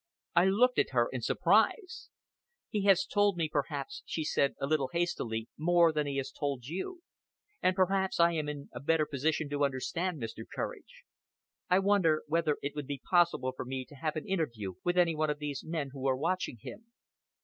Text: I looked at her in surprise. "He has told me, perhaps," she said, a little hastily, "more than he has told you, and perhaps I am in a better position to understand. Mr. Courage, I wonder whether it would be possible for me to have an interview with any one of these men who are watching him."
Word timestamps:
I 0.35 0.45
looked 0.45 0.79
at 0.79 0.93
her 0.93 1.07
in 1.11 1.21
surprise. 1.21 2.09
"He 2.69 2.85
has 2.85 3.05
told 3.05 3.37
me, 3.37 3.47
perhaps," 3.47 4.01
she 4.07 4.23
said, 4.23 4.55
a 4.59 4.65
little 4.65 4.87
hastily, 4.91 5.47
"more 5.59 5.91
than 5.93 6.07
he 6.07 6.17
has 6.17 6.31
told 6.31 6.65
you, 6.65 7.03
and 7.61 7.75
perhaps 7.75 8.19
I 8.19 8.31
am 8.31 8.49
in 8.49 8.69
a 8.73 8.79
better 8.79 9.05
position 9.05 9.47
to 9.51 9.63
understand. 9.63 10.19
Mr. 10.19 10.43
Courage, 10.51 11.03
I 11.69 11.77
wonder 11.77 12.23
whether 12.25 12.57
it 12.63 12.73
would 12.75 12.87
be 12.87 13.03
possible 13.11 13.51
for 13.55 13.63
me 13.63 13.85
to 13.89 13.95
have 13.95 14.15
an 14.15 14.25
interview 14.27 14.73
with 14.83 14.97
any 14.97 15.15
one 15.15 15.29
of 15.29 15.37
these 15.37 15.63
men 15.63 15.91
who 15.93 16.07
are 16.07 16.17
watching 16.17 16.57
him." 16.59 16.87